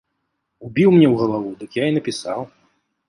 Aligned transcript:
Убіў 0.67 0.89
мне 0.95 1.05
ў 1.09 1.15
галаву, 1.21 1.49
дык 1.59 1.77
я 1.81 1.85
і 1.93 1.99
напісаў. 1.99 2.39